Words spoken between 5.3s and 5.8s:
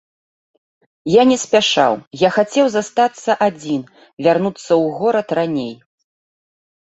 раней.